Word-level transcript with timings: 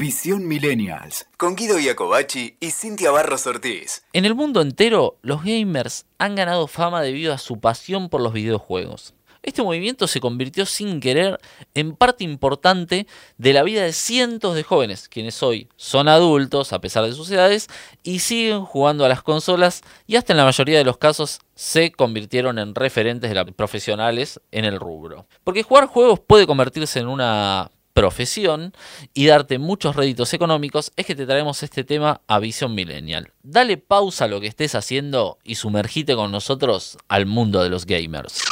Visión 0.00 0.48
Millennials, 0.48 1.26
con 1.36 1.56
Guido 1.56 1.78
Iacobacci 1.78 2.56
y 2.58 2.70
Cintia 2.70 3.10
Barros 3.10 3.46
Ortiz. 3.46 4.02
En 4.14 4.24
el 4.24 4.34
mundo 4.34 4.62
entero, 4.62 5.18
los 5.20 5.44
gamers 5.44 6.06
han 6.16 6.36
ganado 6.36 6.68
fama 6.68 7.02
debido 7.02 7.34
a 7.34 7.38
su 7.38 7.60
pasión 7.60 8.08
por 8.08 8.22
los 8.22 8.32
videojuegos. 8.32 9.12
Este 9.42 9.62
movimiento 9.62 10.06
se 10.06 10.20
convirtió 10.20 10.64
sin 10.64 11.00
querer 11.00 11.38
en 11.74 11.94
parte 11.94 12.24
importante 12.24 13.06
de 13.36 13.52
la 13.52 13.62
vida 13.62 13.82
de 13.82 13.92
cientos 13.92 14.54
de 14.54 14.62
jóvenes, 14.62 15.06
quienes 15.06 15.42
hoy 15.42 15.68
son 15.76 16.08
adultos 16.08 16.72
a 16.72 16.80
pesar 16.80 17.04
de 17.04 17.12
sus 17.12 17.30
edades 17.30 17.68
y 18.02 18.20
siguen 18.20 18.64
jugando 18.64 19.04
a 19.04 19.08
las 19.10 19.22
consolas 19.22 19.82
y 20.06 20.16
hasta 20.16 20.32
en 20.32 20.38
la 20.38 20.46
mayoría 20.46 20.78
de 20.78 20.84
los 20.84 20.96
casos 20.96 21.40
se 21.54 21.92
convirtieron 21.92 22.58
en 22.58 22.74
referentes 22.74 23.28
de 23.28 23.34
la 23.34 23.44
profesionales 23.44 24.40
en 24.50 24.64
el 24.64 24.80
rubro. 24.80 25.26
Porque 25.44 25.62
jugar 25.62 25.88
juegos 25.88 26.20
puede 26.20 26.46
convertirse 26.46 27.00
en 27.00 27.08
una 27.08 27.70
profesión 27.92 28.72
y 29.14 29.26
darte 29.26 29.58
muchos 29.58 29.96
réditos 29.96 30.32
económicos, 30.34 30.92
es 30.96 31.06
que 31.06 31.14
te 31.14 31.26
traemos 31.26 31.62
este 31.62 31.84
tema 31.84 32.20
a 32.26 32.38
Visión 32.38 32.74
Millennial. 32.74 33.32
Dale 33.42 33.76
pausa 33.76 34.24
a 34.24 34.28
lo 34.28 34.40
que 34.40 34.46
estés 34.46 34.74
haciendo 34.74 35.38
y 35.44 35.56
sumergite 35.56 36.14
con 36.14 36.32
nosotros 36.32 36.98
al 37.08 37.26
mundo 37.26 37.62
de 37.62 37.70
los 37.70 37.86
gamers. 37.86 38.42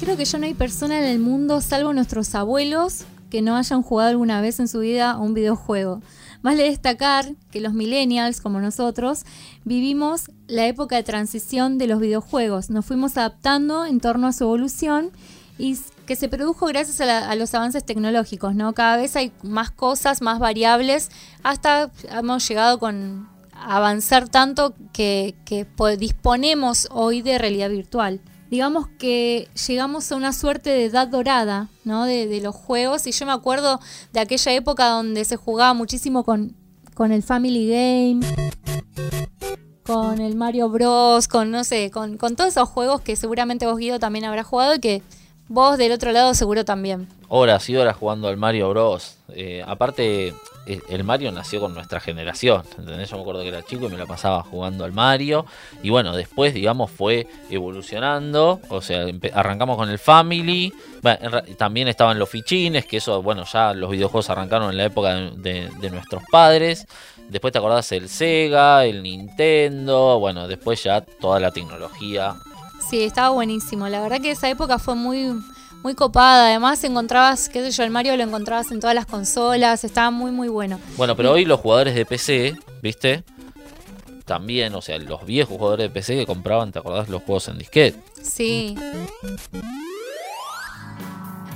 Creo 0.00 0.16
que 0.16 0.24
ya 0.24 0.38
no 0.38 0.46
hay 0.46 0.54
persona 0.54 0.98
en 0.98 1.04
el 1.04 1.18
mundo, 1.18 1.60
salvo 1.60 1.92
nuestros 1.92 2.34
abuelos, 2.34 3.04
que 3.30 3.42
no 3.42 3.56
hayan 3.56 3.82
jugado 3.82 4.10
alguna 4.10 4.40
vez 4.40 4.58
en 4.58 4.68
su 4.68 4.80
vida 4.80 5.18
un 5.18 5.34
videojuego. 5.34 6.00
Vale 6.42 6.64
destacar 6.64 7.34
que 7.50 7.60
los 7.60 7.74
millennials, 7.74 8.40
como 8.40 8.60
nosotros, 8.60 9.24
vivimos 9.64 10.30
la 10.46 10.66
época 10.66 10.96
de 10.96 11.02
transición 11.02 11.78
de 11.78 11.88
los 11.88 12.00
videojuegos. 12.00 12.70
Nos 12.70 12.86
fuimos 12.86 13.16
adaptando 13.16 13.84
en 13.84 14.00
torno 14.00 14.28
a 14.28 14.32
su 14.32 14.44
evolución 14.44 15.10
y 15.58 15.76
que 16.06 16.16
se 16.16 16.28
produjo 16.28 16.66
gracias 16.66 17.00
a, 17.00 17.34
los 17.34 17.54
avances 17.54 17.84
tecnológicos, 17.84 18.54
¿no? 18.54 18.72
Cada 18.72 18.96
vez 18.96 19.16
hay 19.16 19.32
más 19.42 19.70
cosas, 19.70 20.22
más 20.22 20.38
variables, 20.38 21.10
hasta 21.42 21.90
hemos 22.10 22.48
llegado 22.48 22.78
con 22.78 23.28
avanzar 23.52 24.28
tanto 24.28 24.74
que, 24.92 25.34
disponemos 25.98 26.88
hoy 26.92 27.22
de 27.22 27.36
realidad 27.38 27.70
virtual. 27.70 28.20
Digamos 28.50 28.88
que 28.98 29.48
llegamos 29.66 30.10
a 30.10 30.16
una 30.16 30.32
suerte 30.32 30.70
de 30.70 30.86
edad 30.86 31.06
dorada 31.06 31.68
¿no? 31.84 32.06
de, 32.06 32.40
los 32.40 32.54
juegos 32.54 33.06
y 33.06 33.12
yo 33.12 33.26
me 33.26 33.32
acuerdo 33.32 33.78
de 34.12 34.20
aquella 34.20 34.52
época 34.52 34.88
donde 34.88 35.24
se 35.26 35.36
jugaba 35.36 35.74
muchísimo 35.74 36.24
con, 36.24 36.56
con 36.94 37.12
el 37.12 37.22
Family 37.22 37.68
Game, 37.68 38.26
con 39.84 40.20
el 40.20 40.34
Mario 40.34 40.70
Bros, 40.70 41.28
con 41.28 41.50
no 41.50 41.62
sé, 41.62 41.90
con, 41.90 42.16
con 42.16 42.36
todos 42.36 42.50
esos 42.50 42.68
juegos 42.70 43.02
que 43.02 43.16
seguramente 43.16 43.66
vos 43.66 43.76
Guido 43.76 43.98
también 43.98 44.24
habrás 44.24 44.46
jugado 44.46 44.74
y 44.74 44.80
que 44.80 45.02
vos 45.48 45.76
del 45.76 45.92
otro 45.92 46.12
lado 46.12 46.32
seguro 46.32 46.64
también. 46.64 47.06
Horas 47.28 47.68
y 47.68 47.76
horas 47.76 47.96
jugando 47.96 48.28
al 48.28 48.38
Mario 48.38 48.70
Bros. 48.70 49.16
Eh, 49.28 49.62
aparte, 49.66 50.32
el 50.88 51.04
Mario 51.04 51.32
nació 51.32 51.60
con 51.60 51.74
nuestra 51.74 52.00
generación, 52.00 52.62
¿entendés? 52.78 53.10
Yo 53.10 53.16
me 53.16 53.22
acuerdo 53.22 53.42
que 53.42 53.48
era 53.48 53.62
chico 53.62 53.86
y 53.86 53.88
me 53.88 53.96
la 53.96 54.06
pasaba 54.06 54.42
jugando 54.42 54.84
al 54.84 54.92
Mario. 54.92 55.46
Y 55.82 55.90
bueno, 55.90 56.14
después, 56.14 56.52
digamos, 56.52 56.90
fue 56.90 57.26
evolucionando. 57.50 58.60
O 58.68 58.82
sea, 58.82 59.06
arrancamos 59.32 59.76
con 59.76 59.88
el 59.88 59.98
Family. 59.98 60.72
también 61.56 61.88
estaban 61.88 62.18
los 62.18 62.28
fichines, 62.28 62.84
que 62.84 62.98
eso, 62.98 63.22
bueno, 63.22 63.44
ya 63.44 63.72
los 63.72 63.90
videojuegos 63.90 64.28
arrancaron 64.30 64.70
en 64.70 64.76
la 64.76 64.84
época 64.84 65.14
de, 65.14 65.70
de 65.80 65.90
nuestros 65.90 66.22
padres. 66.30 66.86
Después 67.28 67.52
te 67.52 67.58
acordás 67.58 67.90
el 67.92 68.08
Sega, 68.08 68.84
el 68.84 69.02
Nintendo. 69.02 70.18
Bueno, 70.18 70.48
después 70.48 70.82
ya 70.82 71.00
toda 71.00 71.40
la 71.40 71.50
tecnología. 71.50 72.36
Sí, 72.88 73.02
estaba 73.02 73.30
buenísimo. 73.30 73.88
La 73.88 74.00
verdad 74.00 74.20
que 74.20 74.30
esa 74.30 74.48
época 74.48 74.78
fue 74.78 74.94
muy 74.94 75.34
muy 75.82 75.94
copada. 75.94 76.46
Además, 76.48 76.82
encontrabas, 76.84 77.48
qué 77.48 77.62
sé 77.62 77.70
yo, 77.70 77.84
el 77.84 77.90
Mario 77.90 78.16
lo 78.16 78.22
encontrabas 78.22 78.70
en 78.70 78.80
todas 78.80 78.94
las 78.94 79.06
consolas, 79.06 79.84
estaba 79.84 80.10
muy, 80.10 80.30
muy 80.30 80.48
bueno. 80.48 80.78
Bueno, 80.96 81.16
pero 81.16 81.32
hoy 81.32 81.44
los 81.44 81.60
jugadores 81.60 81.94
de 81.94 82.04
PC, 82.04 82.56
¿viste? 82.82 83.24
También, 84.24 84.74
o 84.74 84.82
sea, 84.82 84.98
los 84.98 85.24
viejos 85.24 85.56
jugadores 85.56 85.84
de 85.84 85.90
PC 85.90 86.16
que 86.16 86.26
compraban, 86.26 86.70
¿te 86.72 86.78
acordás? 86.78 87.08
Los 87.08 87.22
juegos 87.22 87.48
en 87.48 87.58
disquete. 87.58 87.98
Sí. 88.22 88.76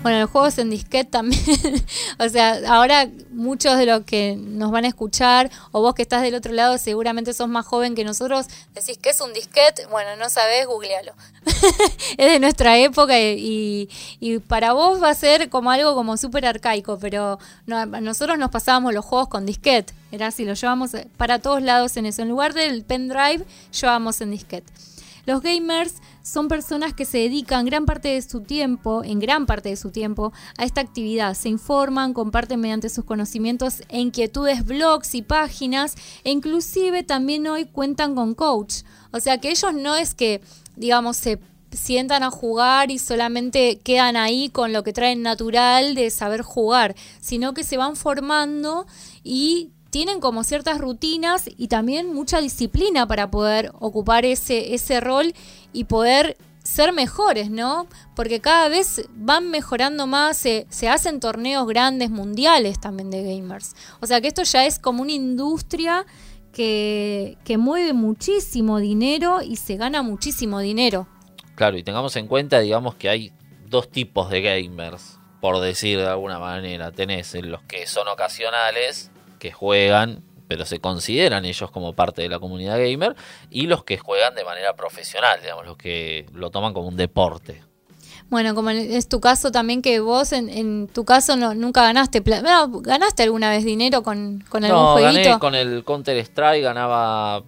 Bueno, 0.02 0.18
los 0.18 0.30
juegos 0.30 0.58
en 0.58 0.68
disquete 0.68 1.10
también. 1.10 1.40
o 2.18 2.28
sea, 2.28 2.58
ahora 2.66 3.08
muchos 3.30 3.78
de 3.78 3.86
los 3.86 4.02
que 4.02 4.34
nos 4.36 4.72
van 4.72 4.84
a 4.84 4.88
escuchar, 4.88 5.48
o 5.70 5.80
vos 5.80 5.94
que 5.94 6.02
estás 6.02 6.22
del 6.22 6.34
otro 6.34 6.52
lado, 6.52 6.76
seguramente 6.76 7.32
sos 7.32 7.48
más 7.48 7.64
joven 7.64 7.94
que 7.94 8.04
nosotros, 8.04 8.46
decís, 8.74 8.98
¿qué 9.00 9.10
es 9.10 9.20
un 9.20 9.32
disquete? 9.32 9.86
Bueno, 9.86 10.16
no 10.16 10.28
sabés, 10.28 10.66
googlealo. 10.66 11.12
es 12.18 12.32
de 12.32 12.40
nuestra 12.40 12.78
época 12.78 13.14
y, 13.18 13.88
para 14.48 14.72
vos 14.72 15.00
va 15.00 15.10
a 15.10 15.14
ser 15.14 15.48
como 15.48 15.70
algo 15.70 15.94
como 15.94 16.16
súper 16.16 16.46
arcaico, 16.46 16.98
pero 16.98 17.38
nosotros 17.66 18.38
nos 18.38 18.50
pasábamos 18.50 18.92
los 18.92 19.04
juegos 19.04 19.28
con 19.28 19.46
disquete. 19.46 19.94
Era 20.10 20.26
así, 20.26 20.44
lo 20.44 20.54
llevamos 20.54 20.90
para 21.16 21.38
todos 21.38 21.62
lados 21.62 21.96
en 21.96 22.06
eso. 22.06 22.22
En 22.22 22.28
lugar 22.28 22.54
del 22.54 22.82
pendrive, 22.82 23.44
llevamos 23.70 24.20
en 24.20 24.32
disquete. 24.32 24.72
Los 25.24 25.40
gamers 25.40 25.94
son 26.22 26.48
personas 26.48 26.94
que 26.94 27.04
se 27.04 27.18
dedican 27.18 27.64
gran 27.64 27.86
parte 27.86 28.08
de 28.08 28.22
su 28.22 28.40
tiempo, 28.40 29.04
en 29.04 29.20
gran 29.20 29.46
parte 29.46 29.68
de 29.68 29.76
su 29.76 29.90
tiempo, 29.90 30.32
a 30.58 30.64
esta 30.64 30.80
actividad. 30.80 31.34
Se 31.34 31.48
informan, 31.48 32.12
comparten 32.12 32.60
mediante 32.60 32.88
sus 32.88 33.04
conocimientos 33.04 33.82
e 33.88 34.00
inquietudes 34.00 34.64
blogs 34.64 35.14
y 35.14 35.22
páginas 35.22 35.94
e 36.24 36.30
inclusive 36.30 37.02
también 37.04 37.46
hoy 37.46 37.66
cuentan 37.66 38.14
con 38.14 38.34
coach. 38.34 38.82
O 39.12 39.20
sea 39.20 39.38
que 39.38 39.50
ellos 39.50 39.74
no 39.74 39.94
es 39.94 40.14
que, 40.14 40.40
digamos, 40.76 41.16
se 41.16 41.38
sientan 41.70 42.22
a 42.22 42.30
jugar 42.30 42.90
y 42.90 42.98
solamente 42.98 43.78
quedan 43.78 44.16
ahí 44.16 44.50
con 44.50 44.72
lo 44.72 44.82
que 44.82 44.92
traen 44.92 45.22
natural 45.22 45.94
de 45.94 46.10
saber 46.10 46.42
jugar, 46.42 46.94
sino 47.20 47.54
que 47.54 47.64
se 47.64 47.76
van 47.76 47.96
formando 47.96 48.86
y 49.22 49.70
tienen 49.92 50.20
como 50.20 50.42
ciertas 50.42 50.78
rutinas 50.78 51.50
y 51.58 51.68
también 51.68 52.14
mucha 52.14 52.40
disciplina 52.40 53.06
para 53.06 53.30
poder 53.30 53.72
ocupar 53.78 54.24
ese, 54.24 54.72
ese 54.72 55.00
rol 55.00 55.34
y 55.74 55.84
poder 55.84 56.38
ser 56.64 56.94
mejores, 56.94 57.50
¿no? 57.50 57.86
Porque 58.16 58.40
cada 58.40 58.70
vez 58.70 59.06
van 59.14 59.50
mejorando 59.50 60.06
más, 60.06 60.38
se, 60.38 60.66
se, 60.70 60.88
hacen 60.88 61.20
torneos 61.20 61.66
grandes 61.68 62.08
mundiales 62.08 62.80
también 62.80 63.10
de 63.10 63.22
gamers. 63.22 63.74
O 64.00 64.06
sea 64.06 64.22
que 64.22 64.28
esto 64.28 64.44
ya 64.44 64.64
es 64.64 64.78
como 64.78 65.02
una 65.02 65.12
industria 65.12 66.06
que, 66.54 67.36
que 67.44 67.58
mueve 67.58 67.92
muchísimo 67.92 68.78
dinero 68.78 69.42
y 69.42 69.56
se 69.56 69.76
gana 69.76 70.02
muchísimo 70.02 70.60
dinero. 70.60 71.06
Claro, 71.54 71.76
y 71.76 71.82
tengamos 71.82 72.16
en 72.16 72.28
cuenta, 72.28 72.60
digamos, 72.60 72.94
que 72.94 73.10
hay 73.10 73.32
dos 73.66 73.90
tipos 73.90 74.30
de 74.30 74.40
gamers, 74.40 75.18
por 75.42 75.60
decir 75.60 75.98
de 75.98 76.06
alguna 76.06 76.38
manera. 76.38 76.92
Tenés 76.92 77.34
los 77.34 77.62
que 77.64 77.86
son 77.86 78.08
ocasionales, 78.08 79.10
que 79.42 79.50
juegan, 79.50 80.22
pero 80.46 80.64
se 80.64 80.78
consideran 80.78 81.44
ellos 81.44 81.68
como 81.72 81.94
parte 81.94 82.22
de 82.22 82.28
la 82.28 82.38
comunidad 82.38 82.78
gamer, 82.78 83.16
y 83.50 83.66
los 83.66 83.82
que 83.82 83.98
juegan 83.98 84.36
de 84.36 84.44
manera 84.44 84.76
profesional, 84.76 85.40
digamos, 85.42 85.66
los 85.66 85.76
que 85.76 86.26
lo 86.32 86.50
toman 86.50 86.72
como 86.72 86.86
un 86.86 86.96
deporte. 86.96 87.60
Bueno, 88.30 88.54
como 88.54 88.70
es 88.70 89.08
tu 89.08 89.20
caso 89.20 89.50
también 89.50 89.82
que 89.82 89.98
vos 89.98 90.30
en, 90.32 90.86
tu 90.86 91.04
caso 91.04 91.34
no, 91.34 91.54
nunca 91.54 91.82
ganaste, 91.82 92.20
bueno, 92.20 92.68
ganaste 92.82 93.24
alguna 93.24 93.50
vez 93.50 93.64
dinero 93.64 94.04
con, 94.04 94.44
con 94.48 94.64
algún 94.64 94.80
no, 94.80 94.94
Gané 94.94 95.38
con 95.40 95.56
el 95.56 95.82
Counter 95.82 96.16
Strike, 96.18 96.62
ganaba, 96.62 97.42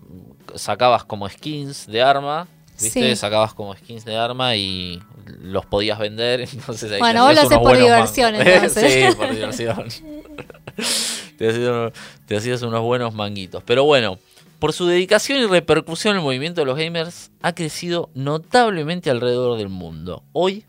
sacabas 0.56 1.04
como 1.04 1.28
skins 1.28 1.86
de 1.86 2.02
arma, 2.02 2.48
viste, 2.82 3.14
sacabas 3.14 3.54
como 3.54 3.76
skins 3.76 4.04
de 4.04 4.16
arma 4.16 4.56
y 4.56 5.00
los 5.38 5.64
podías 5.64 6.00
vender, 6.00 6.40
entonces 6.52 6.90
ahí 6.90 6.98
Bueno, 6.98 7.24
vos 7.24 7.36
lo 7.36 7.42
haces 7.42 7.58
por 7.58 7.78
diversión, 7.78 8.34
entonces. 8.40 8.92
sí, 8.92 9.16
por 9.16 9.30
diversión. 9.30 9.86
te, 11.36 12.36
hacías, 12.36 12.62
unos 12.62 12.82
buenos 12.82 13.14
manguitos. 13.14 13.62
Pero 13.64 13.84
bueno, 13.84 14.18
por 14.58 14.72
su 14.72 14.86
dedicación 14.86 15.38
y 15.40 15.46
repercusión 15.46 16.16
el 16.16 16.22
movimiento 16.22 16.60
de 16.60 16.66
los 16.66 16.78
gamers 16.78 17.30
ha 17.42 17.54
crecido 17.54 18.10
notablemente 18.14 19.10
alrededor 19.10 19.58
del 19.58 19.68
mundo. 19.68 20.22
Hoy, 20.32 20.64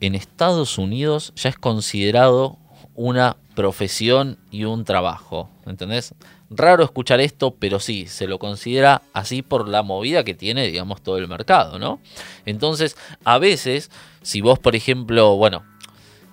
en 0.00 0.14
Estados 0.14 0.78
Unidos, 0.78 1.32
ya 1.36 1.50
es 1.50 1.58
considerado 1.58 2.58
una 2.94 3.36
profesión 3.54 4.38
y 4.50 4.64
un 4.64 4.84
trabajo. 4.84 5.48
¿Entendés? 5.66 6.14
Raro 6.50 6.84
escuchar 6.84 7.20
esto, 7.20 7.54
pero 7.58 7.80
sí, 7.80 8.06
se 8.06 8.26
lo 8.26 8.38
considera 8.38 9.02
así 9.12 9.42
por 9.42 9.68
la 9.68 9.82
movida 9.82 10.24
que 10.24 10.34
tiene, 10.34 10.66
digamos, 10.66 11.02
todo 11.02 11.18
el 11.18 11.26
mercado, 11.26 11.78
¿no? 11.78 12.00
Entonces, 12.44 12.96
a 13.24 13.38
veces, 13.38 13.90
si 14.22 14.40
vos, 14.40 14.58
por 14.58 14.76
ejemplo, 14.76 15.36
bueno, 15.36 15.64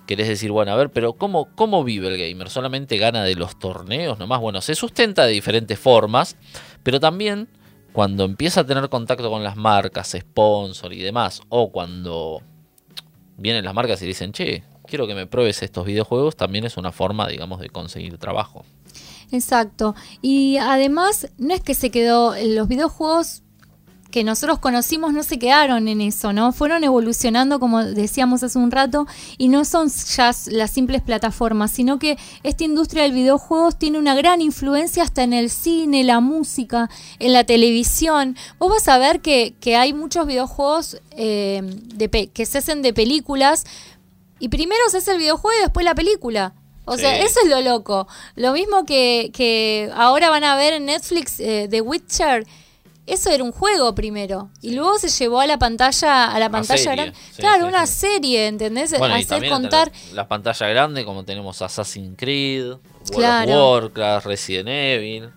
querés 0.06 0.28
decir, 0.28 0.50
bueno, 0.50 0.72
a 0.72 0.76
ver, 0.76 0.90
pero 0.90 1.14
¿cómo, 1.14 1.48
¿cómo 1.54 1.84
vive 1.84 2.08
el 2.08 2.18
gamer? 2.18 2.50
¿Solamente 2.50 2.98
gana 2.98 3.24
de 3.24 3.34
los 3.34 3.58
torneos 3.58 4.18
nomás? 4.18 4.40
Bueno, 4.40 4.60
se 4.60 4.74
sustenta 4.74 5.24
de 5.26 5.32
diferentes 5.32 5.78
formas, 5.78 6.36
pero 6.82 7.00
también 7.00 7.48
cuando 7.92 8.24
empieza 8.24 8.62
a 8.62 8.66
tener 8.66 8.88
contacto 8.88 9.30
con 9.30 9.42
las 9.42 9.56
marcas, 9.56 10.16
sponsor 10.18 10.92
y 10.92 11.02
demás, 11.02 11.42
o 11.48 11.70
cuando 11.70 12.42
vienen 13.36 13.64
las 13.64 13.74
marcas 13.74 14.00
y 14.02 14.06
dicen, 14.06 14.32
che, 14.32 14.64
quiero 14.86 15.06
que 15.06 15.14
me 15.14 15.26
pruebes 15.26 15.62
estos 15.62 15.86
videojuegos, 15.86 16.36
también 16.36 16.64
es 16.64 16.76
una 16.76 16.92
forma, 16.92 17.28
digamos, 17.28 17.60
de 17.60 17.68
conseguir 17.68 18.18
trabajo. 18.18 18.64
Exacto. 19.30 19.94
Y 20.20 20.58
además, 20.58 21.28
no 21.38 21.54
es 21.54 21.60
que 21.60 21.74
se 21.74 21.90
quedó, 21.90 22.34
los 22.36 22.68
videojuegos 22.68 23.42
que 24.12 24.22
nosotros 24.22 24.60
conocimos 24.60 25.12
no 25.12 25.24
se 25.24 25.40
quedaron 25.40 25.88
en 25.88 26.00
eso, 26.00 26.32
¿no? 26.32 26.52
Fueron 26.52 26.84
evolucionando, 26.84 27.58
como 27.58 27.82
decíamos 27.82 28.44
hace 28.44 28.58
un 28.58 28.70
rato, 28.70 29.08
y 29.38 29.48
no 29.48 29.64
son 29.64 29.88
ya 29.88 30.30
las 30.48 30.70
simples 30.70 31.02
plataformas, 31.02 31.72
sino 31.72 31.98
que 31.98 32.18
esta 32.44 32.62
industria 32.62 33.02
del 33.02 33.12
videojuegos 33.12 33.78
tiene 33.78 33.98
una 33.98 34.14
gran 34.14 34.40
influencia 34.40 35.02
hasta 35.02 35.24
en 35.24 35.32
el 35.32 35.50
cine, 35.50 36.04
la 36.04 36.20
música, 36.20 36.90
en 37.18 37.32
la 37.32 37.42
televisión. 37.44 38.36
Vos 38.58 38.70
vas 38.70 38.86
a 38.86 38.98
ver 38.98 39.20
que, 39.20 39.54
hay 39.76 39.94
muchos 39.94 40.26
videojuegos 40.26 41.00
eh, 41.12 41.62
de 41.94 42.28
que 42.28 42.46
se 42.46 42.58
hacen 42.58 42.82
de 42.82 42.92
películas, 42.92 43.64
y 44.38 44.48
primero 44.48 44.82
se 44.90 44.98
hace 44.98 45.12
el 45.12 45.18
videojuego 45.18 45.58
y 45.58 45.62
después 45.62 45.84
la 45.84 45.94
película. 45.94 46.52
O 46.84 46.98
sea, 46.98 47.16
eso 47.16 47.40
es 47.44 47.48
lo 47.48 47.60
loco. 47.60 48.08
Lo 48.34 48.52
mismo 48.52 48.84
que, 48.84 49.30
que 49.32 49.90
ahora 49.94 50.30
van 50.30 50.44
a 50.44 50.56
ver 50.56 50.74
en 50.74 50.86
Netflix 50.86 51.38
eh, 51.38 51.68
The 51.70 51.80
Witcher. 51.80 52.44
Eso 53.06 53.30
era 53.30 53.42
un 53.42 53.52
juego 53.52 53.94
primero. 53.94 54.50
Y 54.60 54.74
luego 54.74 54.98
se 54.98 55.08
llevó 55.08 55.40
a 55.40 55.46
la 55.46 55.58
pantalla, 55.58 56.26
a 56.26 56.38
la 56.38 56.50
pantalla 56.50 56.92
grande. 56.92 57.18
claro, 57.36 57.66
una 57.66 57.86
serie, 57.86 58.46
¿entendés? 58.46 58.96
Bueno, 58.96 59.14
Hacer 59.14 59.48
contar. 59.48 59.90
La 60.12 60.28
pantalla 60.28 60.68
grande, 60.68 61.04
como 61.04 61.24
tenemos 61.24 61.60
Assassin's 61.62 62.16
Creed, 62.16 62.74
World 63.14 63.50
of 63.50 63.82
Warcraft, 63.82 64.26
Resident 64.26 64.68
Evil. 64.68 65.30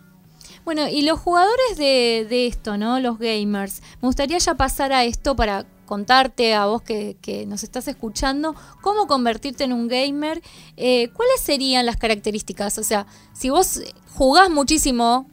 Bueno, 0.64 0.88
y 0.88 1.04
los 1.04 1.20
jugadores 1.20 1.78
de, 1.78 2.26
de 2.30 2.48
esto, 2.48 2.78
¿no? 2.78 3.00
Los 3.00 3.20
gamers. 3.20 3.82
Me 4.02 4.08
gustaría 4.08 4.38
ya 4.38 4.56
pasar 4.56 4.94
a 4.94 5.04
esto 5.04 5.36
para 5.36 5.66
contarte 5.86 6.54
a 6.54 6.66
vos 6.66 6.82
que, 6.82 7.46
nos 7.48 7.64
estás 7.64 7.88
escuchando 7.88 8.56
cómo 8.82 9.08
convertirte 9.08 9.64
en 9.64 9.74
un 9.74 9.88
gamer, 9.88 10.42
eh, 10.76 11.10
cuáles 11.10 11.40
serían 11.42 11.86
las 11.86 11.98
características. 11.98 12.78
O 12.78 12.84
sea, 12.84 13.06
si 13.34 13.50
vos 13.50 13.82
jugás 14.14 14.50
muchísimo 14.50 15.30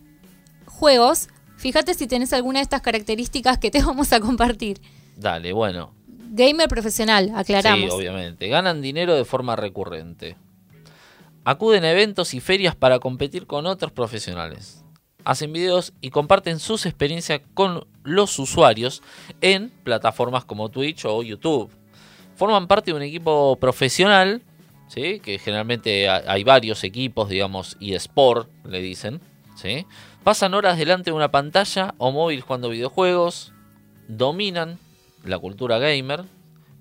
juegos, 0.67 1.29
fíjate 1.63 1.95
si 1.95 2.09
tenés 2.09 2.33
alguna 2.33 2.59
de 2.59 2.65
estas 2.65 2.83
características 2.83 3.59
que 3.59 3.71
te 3.71 3.83
vamos 3.85 4.13
a 4.13 4.21
compartir. 4.21 4.81
Dale, 5.17 5.53
bueno. 5.53 5.95
Gamer 6.35 6.69
profesional, 6.69 7.33
aclaramos. 7.35 7.91
Sí, 7.91 7.91
obviamente. 7.91 8.49
Ganan 8.49 8.83
dinero 8.83 9.15
de 9.15 9.25
forma 9.25 9.55
recurrente. 9.55 10.37
Acuden 11.45 11.85
a 11.85 11.93
eventos 11.93 12.35
y 12.35 12.41
ferias 12.41 12.75
para 12.75 12.99
competir 12.99 13.47
con 13.47 13.67
otros 13.67 13.93
profesionales 13.93 14.83
hacen 15.25 15.53
videos 15.53 15.93
y 16.01 16.11
comparten 16.11 16.59
sus 16.59 16.87
experiencias 16.87 17.43
con 17.55 17.87
los 18.03 18.39
usuarios 18.39 19.03
en 19.41 19.71
plataformas 19.85 20.45
como 20.45 20.69
Twitch 20.69 21.05
o 21.05 21.23
YouTube. 21.23 21.71
Forman 22.35 22.67
parte 22.67 22.91
de 22.91 22.97
un 22.97 23.03
equipo 23.03 23.57
profesional, 23.61 24.43
¿sí? 24.89 25.21
que 25.21 25.39
generalmente 25.39 26.09
hay 26.09 26.43
varios 26.45 26.83
equipos, 26.83 27.29
digamos, 27.29 27.77
y 27.79 27.95
sport, 27.95 28.51
le 28.65 28.81
dicen. 28.81 29.21
¿sí? 29.55 29.87
Pasan 30.25 30.55
horas 30.55 30.79
delante 30.79 31.11
de 31.11 31.17
una 31.17 31.31
pantalla 31.31 31.95
o 31.99 32.13
móvil 32.13 32.41
jugando 32.43 32.69
videojuegos, 32.69 33.53
dominan 34.09 34.79
la 35.25 35.39
cultura 35.39 35.79
gamer, 35.79 36.25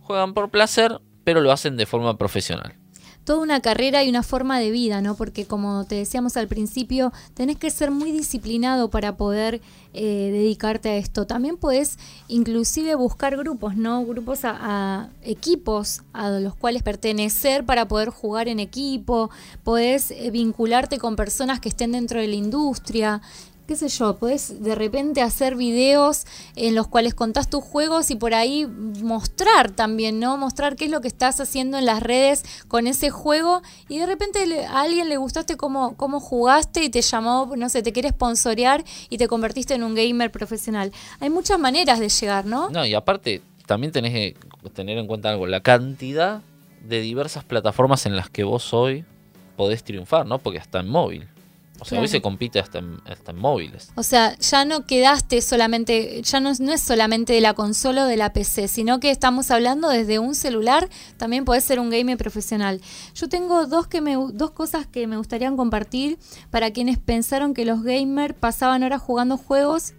juegan 0.01 0.33
por 0.33 0.49
placer, 0.49 0.99
pero 1.23 1.41
lo 1.41 1.51
hacen 1.51 1.77
de 1.77 1.85
forma 1.85 2.17
profesional 2.17 2.80
toda 3.23 3.39
una 3.39 3.59
carrera 3.61 4.03
y 4.03 4.09
una 4.09 4.23
forma 4.23 4.59
de 4.59 4.71
vida, 4.71 5.01
¿no? 5.01 5.15
Porque 5.15 5.45
como 5.45 5.85
te 5.85 5.95
decíamos 5.95 6.37
al 6.37 6.47
principio, 6.47 7.13
tenés 7.33 7.57
que 7.57 7.69
ser 7.69 7.91
muy 7.91 8.11
disciplinado 8.11 8.89
para 8.89 9.15
poder 9.15 9.61
eh, 9.93 10.29
dedicarte 10.31 10.89
a 10.89 10.95
esto. 10.95 11.27
También 11.27 11.57
puedes 11.57 11.97
inclusive 12.27 12.95
buscar 12.95 13.37
grupos, 13.37 13.75
¿no? 13.75 14.05
Grupos 14.05 14.39
a, 14.43 15.09
equipos 15.23 16.01
a 16.13 16.29
los 16.31 16.55
cuales 16.55 16.81
pertenecer 16.81 17.65
para 17.65 17.87
poder 17.87 18.09
jugar 18.09 18.47
en 18.47 18.59
equipo, 18.59 19.29
podés 19.63 20.11
eh, 20.11 20.31
vincularte 20.31 20.97
con 20.97 21.15
personas 21.15 21.59
que 21.59 21.69
estén 21.69 21.91
dentro 21.91 22.19
de 22.19 22.27
la 22.27 22.35
industria 22.35 23.21
qué 23.71 23.77
sé 23.77 23.87
yo, 23.87 24.17
puedes 24.17 24.61
de 24.61 24.75
repente 24.75 25.21
hacer 25.21 25.55
videos 25.55 26.25
en 26.57 26.75
los 26.75 26.89
cuales 26.89 27.13
contás 27.13 27.49
tus 27.49 27.63
juegos 27.63 28.11
y 28.11 28.15
por 28.15 28.33
ahí 28.33 28.65
mostrar 28.65 29.71
también, 29.71 30.19
¿no? 30.19 30.35
Mostrar 30.35 30.75
qué 30.75 30.85
es 30.85 30.91
lo 30.91 30.99
que 30.99 31.07
estás 31.07 31.39
haciendo 31.39 31.77
en 31.77 31.85
las 31.85 32.03
redes 32.03 32.43
con 32.67 32.85
ese 32.85 33.11
juego 33.11 33.61
y 33.87 33.99
de 33.99 34.07
repente 34.07 34.65
a 34.65 34.81
alguien 34.81 35.07
le 35.07 35.15
gustaste 35.15 35.55
cómo, 35.55 35.95
cómo 35.95 36.19
jugaste 36.19 36.83
y 36.83 36.89
te 36.89 37.01
llamó, 37.01 37.53
no 37.55 37.69
sé, 37.69 37.81
te 37.81 37.93
quiere 37.93 38.09
sponsorear 38.09 38.83
y 39.09 39.17
te 39.17 39.29
convertiste 39.29 39.73
en 39.73 39.83
un 39.83 39.95
gamer 39.95 40.33
profesional. 40.33 40.91
Hay 41.21 41.29
muchas 41.29 41.57
maneras 41.57 42.01
de 42.01 42.09
llegar, 42.09 42.45
¿no? 42.45 42.69
No, 42.71 42.85
y 42.85 42.93
aparte 42.93 43.41
también 43.67 43.93
tenés 43.93 44.11
que 44.11 44.35
tener 44.73 44.97
en 44.97 45.07
cuenta 45.07 45.29
algo, 45.29 45.47
la 45.47 45.61
cantidad 45.61 46.41
de 46.85 46.99
diversas 46.99 47.45
plataformas 47.45 48.05
en 48.05 48.17
las 48.17 48.29
que 48.29 48.43
vos 48.43 48.73
hoy 48.73 49.05
podés 49.55 49.85
triunfar, 49.85 50.25
¿no? 50.25 50.39
Porque 50.39 50.59
hasta 50.59 50.81
en 50.81 50.89
móvil. 50.89 51.29
O 51.81 51.85
sea, 51.85 51.99
hoy 51.99 52.07
se 52.07 52.21
compite 52.21 52.59
hasta 52.59 52.77
en, 52.77 53.01
móviles. 53.35 53.91
O 53.95 54.03
sea, 54.03 54.37
ya 54.37 54.65
no 54.65 54.85
quedaste 54.85 55.41
solamente, 55.41 56.21
ya 56.21 56.39
no, 56.39 56.51
no, 56.59 56.73
es 56.73 56.81
solamente 56.81 57.33
de 57.33 57.41
la 57.41 57.55
consola 57.55 58.05
o 58.05 58.07
de 58.07 58.17
la 58.17 58.33
PC, 58.33 58.67
sino 58.67 58.99
que 58.99 59.09
estamos 59.09 59.49
hablando 59.49 59.89
desde 59.89 60.19
un 60.19 60.35
celular, 60.35 60.87
también 61.17 61.43
puedes 61.43 61.63
ser 61.63 61.79
un 61.79 61.89
gamer 61.89 62.19
profesional. 62.19 62.81
Yo 63.15 63.29
tengo 63.29 63.65
dos, 63.65 63.87
que 63.87 63.99
me, 63.99 64.15
dos 64.31 64.51
cosas 64.51 64.85
que 64.85 65.07
me 65.07 65.17
gustaría 65.17 65.51
compartir 65.55 66.19
para 66.51 66.69
quienes 66.69 66.99
pensaron 66.99 67.55
que 67.55 67.65
los 67.65 67.81
gamers 67.81 68.35
pasaban 68.35 68.83
horas 68.83 69.01
jugando 69.01 69.37
juegos 69.37 69.93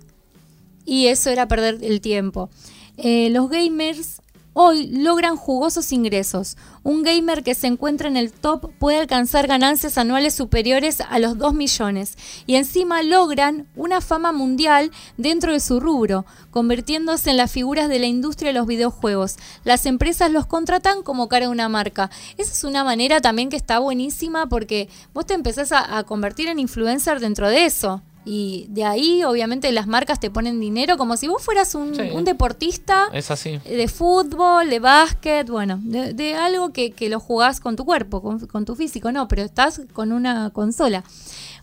y 0.85 1.09
eso 1.09 1.31
era 1.31 1.49
perder 1.49 1.79
el 1.83 2.01
tiempo. 2.01 2.49
Eh, 2.97 3.29
los 3.31 3.51
gamers 3.51 4.22
hoy 4.55 4.89
logran 4.89 5.37
jugosos 5.37 5.93
ingresos. 5.93 6.57
Un 6.83 7.03
gamer 7.03 7.43
que 7.43 7.55
se 7.55 7.67
encuentra 7.67 8.09
en 8.09 8.17
el 8.17 8.33
top 8.33 8.73
puede 8.79 8.99
alcanzar 8.99 9.47
ganancias 9.47 9.99
anuales 9.99 10.35
superiores 10.35 11.01
a 11.01 11.19
los 11.19 11.39
2 11.39 11.55
millones 11.55 12.17
y 12.47 12.57
encima 12.57 13.03
logran 13.03 13.67
una 13.77 14.01
fama 14.01 14.33
mundial 14.33 14.91
dentro 15.17 15.53
de 15.53 15.61
su 15.61 15.81
rubro, 15.81 16.27
convirtiéndose 16.51 17.31
en 17.31 17.37
las 17.37 17.53
figuras 17.53 17.89
de 17.89 17.99
la 17.99 18.07
industria 18.07 18.53
de 18.53 18.59
los 18.59 18.67
videojuegos. 18.67 19.37
Las 19.65 19.87
empresas 19.87 20.31
los 20.31 20.47
contratan 20.47 21.03
como 21.03 21.29
cara 21.29 21.47
de 21.47 21.53
una 21.53 21.69
marca. 21.69 22.11
Esa 22.37 22.53
es 22.53 22.65
una 22.65 22.85
manera 22.85 23.21
también 23.21 23.49
que 23.49 23.57
está 23.57 23.79
buenísima 23.79 24.49
porque 24.49 24.89
vos 25.15 25.27
te 25.27 25.35
empezás 25.35 25.73
a, 25.73 25.99
a 25.99 26.05
convertir 26.05 26.49
en 26.49 26.59
influencer 26.59 27.21
dentro 27.21 27.49
de 27.49 27.65
eso. 27.65 28.03
Y 28.25 28.67
de 28.69 28.85
ahí, 28.85 29.25
obviamente, 29.25 29.73
las 29.73 29.89
marcas 29.89 30.21
te 30.21 30.31
ponen 30.31 30.61
dinero 30.61 30.97
como 30.97 31.17
si 31.17 31.27
vos 31.27 31.43
fueras 31.43 31.75
un, 31.75 31.93
deportista 32.25 33.09
es 33.13 33.33
así. 33.33 33.59
de 33.59 33.89
fútbol, 33.89 34.71
de 34.71 34.79
básquet, 34.79 35.49
bueno, 35.49 35.81
de, 35.83 36.35
algo 36.35 36.73
que, 36.73 36.93
que, 36.93 37.09
lo 37.09 37.19
jugás 37.19 37.59
con 37.59 37.75
tu 37.75 37.85
cuerpo, 37.85 38.23
con, 38.23 38.65
tu 38.65 38.77
físico, 38.77 39.11
no, 39.11 39.27
pero 39.27 39.43
estás 39.43 39.83
con 39.93 40.13
una 40.13 40.51
consola. 40.51 41.03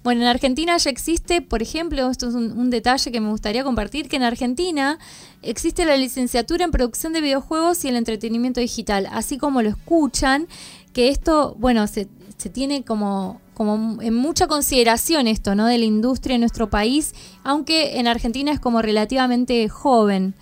Bueno, 0.03 0.21
en 0.21 0.27
Argentina 0.27 0.77
ya 0.77 0.89
existe, 0.89 1.41
por 1.41 1.61
ejemplo, 1.61 2.09
esto 2.09 2.27
es 2.27 2.35
un, 2.35 2.57
un, 2.57 2.69
detalle 2.69 3.11
que 3.11 3.21
me 3.21 3.29
gustaría 3.29 3.63
compartir, 3.63 4.09
que 4.09 4.17
en 4.17 4.23
Argentina 4.23 4.99
existe 5.41 5.85
la 5.85 5.95
licenciatura 5.95 6.65
en 6.65 6.71
producción 6.71 7.13
de 7.13 7.21
videojuegos 7.21 7.83
y 7.85 7.89
el 7.89 7.95
entretenimiento 7.95 8.59
digital, 8.59 9.07
así 9.11 9.37
como 9.37 9.61
lo 9.61 9.69
escuchan, 9.69 10.47
que 10.93 11.09
esto, 11.09 11.55
bueno, 11.59 11.85
se, 11.87 12.07
se 12.39 12.49
tiene 12.49 12.83
como 12.83 13.41
como 13.59 14.01
en 14.01 14.15
mucha 14.15 14.47
consideración 14.47 15.27
esto, 15.27 15.53
¿no? 15.53 15.65
De 15.65 15.77
la 15.77 15.83
industria 15.83 16.35
en 16.35 16.39
nuestro 16.39 16.69
país, 16.69 17.13
aunque 17.43 17.99
en 17.99 18.07
Argentina 18.07 18.53
es 18.53 18.59
como 18.61 18.81
relativamente 18.81 19.67
joven. 19.67 20.33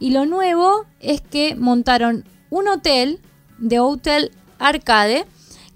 Y 0.00 0.10
lo 0.10 0.26
nuevo 0.26 0.84
es 0.98 1.20
que 1.20 1.54
montaron 1.54 2.24
un 2.50 2.66
hotel 2.66 3.20
de 3.58 3.78
Hotel 3.78 4.32
Arcade 4.58 5.24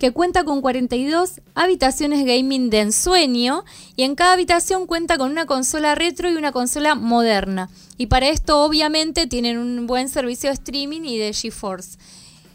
que 0.00 0.10
cuenta 0.10 0.42
con 0.42 0.60
42 0.60 1.40
habitaciones 1.54 2.26
gaming 2.26 2.68
de 2.68 2.80
ensueño 2.80 3.64
y 3.94 4.02
en 4.02 4.16
cada 4.16 4.32
habitación 4.32 4.88
cuenta 4.88 5.18
con 5.18 5.30
una 5.30 5.46
consola 5.46 5.94
retro 5.94 6.28
y 6.28 6.34
una 6.34 6.50
consola 6.50 6.96
moderna. 6.96 7.70
Y 7.96 8.06
para 8.06 8.28
esto 8.28 8.64
obviamente 8.64 9.28
tienen 9.28 9.58
un 9.58 9.86
buen 9.86 10.08
servicio 10.08 10.50
de 10.50 10.54
streaming 10.54 11.02
y 11.02 11.18
de 11.18 11.32
GeForce. 11.32 11.96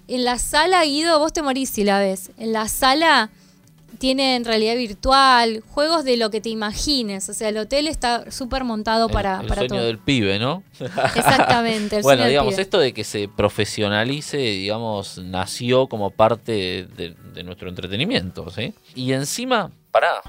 En 0.08 0.24
la 0.24 0.38
sala, 0.40 0.84
Guido, 0.86 1.20
vos 1.20 1.34
te 1.34 1.42
morís 1.42 1.70
si 1.70 1.84
la 1.84 2.00
ves. 2.00 2.32
En 2.38 2.54
la 2.54 2.70
sala 2.70 3.30
tienen 4.00 4.46
realidad 4.46 4.76
virtual, 4.76 5.64
juegos 5.70 6.06
de 6.06 6.18
lo 6.18 6.30
que 6.30 6.40
te 6.40 6.50
imagines. 6.50 7.28
O 7.30 7.34
sea, 7.34 7.50
el 7.50 7.58
hotel 7.58 7.88
está 7.88 8.32
súper 8.32 8.64
montado 8.64 9.10
para, 9.10 9.42
el, 9.42 9.48
el 9.48 9.54
sueño 9.54 9.84
del 9.84 9.98
pibe, 9.98 10.40
¿no? 10.40 10.64
Exactamente. 10.80 12.02
bueno, 12.04 12.26
digamos, 12.26 12.58
esto 12.58 12.80
de 12.80 12.94
que 12.94 13.04
se 13.04 13.28
profesionalice, 13.28 14.38
digamos, 14.38 15.18
nació 15.18 15.88
como 15.88 16.12
parte 16.12 16.88
de, 16.96 17.44
nuestro 17.44 17.70
entretenimiento, 17.70 18.50
¿sí? 18.50 18.74
Y 18.96 19.14
encima, 19.14 19.72
pará, 19.92 20.22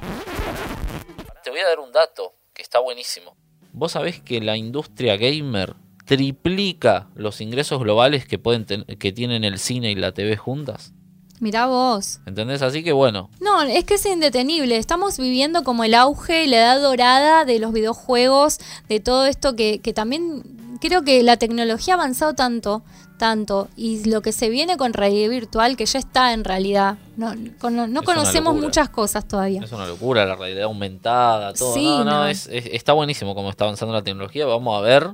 te 1.44 1.50
voy 1.50 1.60
a 1.60 1.68
dar 1.68 1.78
un 1.78 1.92
dato 1.92 2.34
que 2.52 2.62
está 2.62 2.80
buenísimo. 2.80 3.36
¿Vos 3.72 3.92
sabés 3.92 4.20
que 4.20 4.40
la 4.40 4.56
industria 4.56 5.16
gamer 5.16 5.74
triplica 6.08 7.06
los 7.14 7.42
ingresos 7.42 7.80
globales 7.80 8.26
que, 8.26 8.38
pueden 8.38 8.64
que 8.64 9.12
tienen 9.12 9.44
el 9.44 9.58
cine 9.58 9.90
y 9.90 9.94
la 9.94 10.12
TV 10.12 10.38
juntas? 10.38 10.94
Mirá 11.38 11.66
vos. 11.66 12.20
¿Entendés? 12.24 12.62
Así 12.62 12.82
que 12.82 12.92
bueno. 12.92 13.28
No, 13.40 13.62
es 13.62 13.84
que 13.84 13.94
es 13.94 14.06
indetenible. 14.06 14.78
Estamos 14.78 15.18
viviendo 15.18 15.62
como 15.62 15.84
el 15.84 15.94
auge 15.94 16.44
y 16.44 16.46
la 16.48 16.56
edad 16.56 16.80
dorada 16.80 17.44
de 17.44 17.58
los 17.58 17.72
videojuegos, 17.74 18.58
de 18.88 19.00
todo 19.00 19.26
esto 19.26 19.54
que, 19.54 19.80
que 19.80 19.92
también 19.92 20.78
creo 20.80 21.02
que 21.02 21.22
la 21.22 21.36
tecnología 21.36 21.94
ha 21.94 21.96
avanzado 21.98 22.32
tanto, 22.32 22.82
tanto, 23.18 23.68
y 23.76 24.08
lo 24.08 24.22
que 24.22 24.32
se 24.32 24.48
viene 24.48 24.78
con 24.78 24.94
realidad 24.94 25.28
virtual, 25.28 25.76
que 25.76 25.84
ya 25.84 25.98
está 25.98 26.32
en 26.32 26.42
realidad. 26.42 26.96
No, 27.18 27.34
no 27.34 28.02
conocemos 28.02 28.56
muchas 28.56 28.88
cosas 28.88 29.28
todavía. 29.28 29.62
Es 29.62 29.72
una 29.72 29.86
locura, 29.86 30.24
la 30.24 30.36
realidad 30.36 30.64
aumentada, 30.64 31.52
todo. 31.52 31.76
no, 31.76 32.04
no, 32.04 32.26
Es, 32.26 32.48
está 32.50 32.94
buenísimo 32.94 33.34
como 33.34 33.50
está 33.50 33.64
avanzando 33.64 33.92
la 33.92 34.02
tecnología. 34.02 34.46
Vamos 34.46 34.76
a 34.76 34.80
ver 34.80 35.10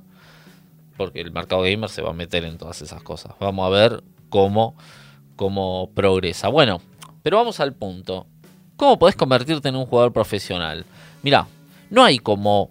porque 0.96 1.20
el 1.20 1.32
mercado 1.32 1.62
gamer 1.62 1.88
se 1.90 2.02
va 2.02 2.10
a 2.10 2.14
meter 2.14 2.44
en 2.44 2.58
todas 2.58 2.80
esas 2.82 3.02
cosas. 3.02 3.34
Vamos 3.40 3.66
a 3.66 3.70
ver 3.70 4.02
cómo, 4.28 4.76
cómo 5.36 5.90
progresa. 5.94 6.48
Bueno, 6.48 6.80
pero 7.22 7.38
vamos 7.38 7.60
al 7.60 7.72
punto. 7.74 8.26
¿Cómo 8.76 8.98
podés 8.98 9.16
convertirte 9.16 9.68
en 9.68 9.76
un 9.76 9.86
jugador 9.86 10.12
profesional? 10.12 10.84
Mira, 11.22 11.46
no 11.90 12.02
hay 12.04 12.18
como 12.18 12.70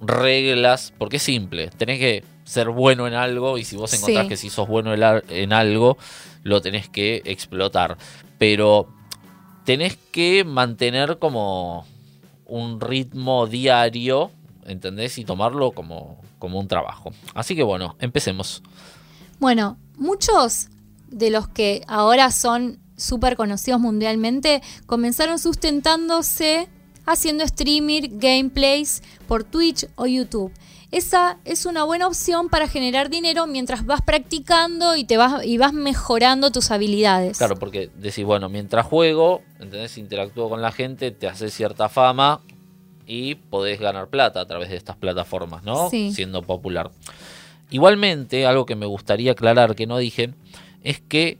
reglas, 0.00 0.92
porque 0.98 1.16
es 1.16 1.22
simple. 1.22 1.68
Tenés 1.76 1.98
que 1.98 2.24
ser 2.44 2.68
bueno 2.70 3.06
en 3.06 3.14
algo 3.14 3.58
y 3.58 3.64
si 3.64 3.76
vos 3.76 3.92
encontrás 3.94 4.24
Sí. 4.24 4.28
que 4.28 4.36
si 4.36 4.50
sos 4.50 4.66
bueno 4.68 4.92
en 4.94 5.52
algo, 5.52 5.96
lo 6.42 6.60
tenés 6.60 6.88
que 6.88 7.22
explotar. 7.24 7.96
Pero 8.38 8.88
tenés 9.64 9.96
que 9.96 10.44
mantener 10.44 11.18
como 11.18 11.86
un 12.46 12.80
ritmo 12.80 13.46
diario, 13.46 14.30
¿entendés? 14.66 15.18
Y 15.18 15.24
tomarlo 15.24 15.72
como, 15.72 16.18
como 16.38 16.58
un 16.58 16.68
trabajo. 16.68 17.12
Así 17.34 17.54
que 17.54 17.62
bueno, 17.62 17.96
empecemos. 18.00 18.62
Bueno, 19.38 19.76
muchos 19.96 20.68
de 21.08 21.30
los 21.30 21.48
que 21.48 21.82
ahora 21.88 22.30
son 22.30 22.78
súper 22.96 23.36
conocidos 23.36 23.80
mundialmente 23.80 24.62
comenzaron 24.86 25.38
sustentándose 25.38 26.68
haciendo 27.04 27.44
streaming, 27.44 28.18
gameplays 28.18 29.02
por 29.26 29.44
Twitch 29.44 29.86
o 29.96 30.06
YouTube. 30.06 30.52
Esa 30.92 31.38
es 31.46 31.64
una 31.64 31.84
buena 31.84 32.06
opción 32.06 32.50
para 32.50 32.68
generar 32.68 33.08
dinero 33.08 33.46
mientras 33.46 33.86
vas 33.86 34.02
practicando 34.02 34.94
y 34.94 35.04
te 35.04 35.16
vas 35.16 35.44
y 35.44 35.56
vas 35.56 35.72
mejorando 35.72 36.50
tus 36.50 36.70
habilidades. 36.70 37.38
Claro, 37.38 37.56
porque 37.56 37.90
decís, 37.96 38.26
bueno, 38.26 38.50
mientras 38.50 38.84
juego, 38.84 39.40
¿entendés? 39.58 39.96
Interactúo 39.96 40.50
con 40.50 40.60
la 40.60 40.70
gente, 40.70 41.10
te 41.10 41.28
hace 41.28 41.48
cierta 41.48 41.88
fama 41.88 42.42
y 43.06 43.34
podés 43.34 43.80
ganar 43.80 44.08
plata 44.08 44.40
a 44.40 44.46
través 44.46 44.70
de 44.70 44.76
estas 44.76 44.96
plataformas, 44.96 45.62
¿no? 45.62 45.90
Sí. 45.90 46.12
Siendo 46.12 46.42
popular. 46.42 46.90
Igualmente, 47.70 48.46
algo 48.46 48.66
que 48.66 48.76
me 48.76 48.86
gustaría 48.86 49.32
aclarar 49.32 49.74
que 49.74 49.86
no 49.86 49.98
dije, 49.98 50.34
es 50.82 51.00
que 51.00 51.38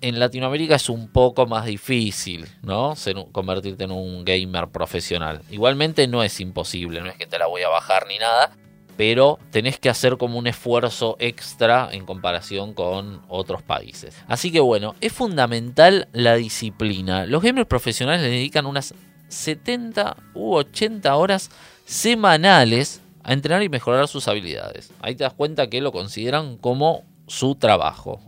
en 0.00 0.18
Latinoamérica 0.18 0.74
es 0.74 0.90
un 0.90 1.08
poco 1.08 1.46
más 1.46 1.64
difícil, 1.64 2.46
¿no? 2.62 2.94
Ser 2.94 3.16
convertirte 3.32 3.84
en 3.84 3.90
un 3.90 4.24
gamer 4.24 4.68
profesional. 4.68 5.40
Igualmente 5.50 6.06
no 6.08 6.22
es 6.22 6.40
imposible, 6.40 7.00
no 7.00 7.08
es 7.08 7.16
que 7.16 7.26
te 7.26 7.38
la 7.38 7.46
voy 7.46 7.62
a 7.62 7.68
bajar 7.68 8.06
ni 8.06 8.18
nada, 8.18 8.52
pero 8.96 9.38
tenés 9.50 9.78
que 9.78 9.88
hacer 9.88 10.16
como 10.18 10.38
un 10.38 10.46
esfuerzo 10.46 11.16
extra 11.18 11.88
en 11.90 12.04
comparación 12.04 12.74
con 12.74 13.22
otros 13.28 13.62
países. 13.62 14.16
Así 14.28 14.52
que 14.52 14.60
bueno, 14.60 14.94
es 15.00 15.12
fundamental 15.12 16.08
la 16.12 16.34
disciplina. 16.34 17.26
Los 17.26 17.42
gamers 17.42 17.66
profesionales 17.66 18.22
le 18.22 18.28
dedican 18.28 18.66
unas 18.66 18.94
70 19.28 20.16
u 20.34 20.54
80 20.54 21.14
horas 21.16 21.50
semanales 21.84 23.00
a 23.22 23.32
entrenar 23.32 23.62
y 23.62 23.68
mejorar 23.68 24.06
sus 24.08 24.28
habilidades. 24.28 24.90
Ahí 25.00 25.14
te 25.14 25.24
das 25.24 25.32
cuenta 25.32 25.68
que 25.68 25.80
lo 25.80 25.92
consideran 25.92 26.56
como 26.58 27.04
su 27.26 27.54
trabajo. 27.54 28.20